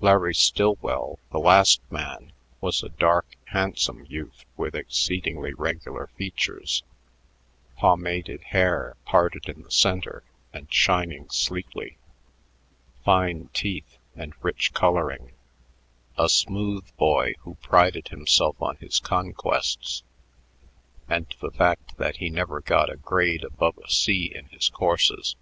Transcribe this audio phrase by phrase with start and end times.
[0.00, 6.82] Larry Stillwell, the last man, was a dark, handsome youth with exceedingly regular features,
[7.78, 10.22] pomaded hair parted in the center
[10.52, 11.96] and shining sleekly,
[13.06, 15.32] fine teeth, and rich coloring:
[16.18, 20.02] a "smooth" boy who prided himself on his conquests
[21.08, 25.36] and the fact that he never got a grade above a C in his courses.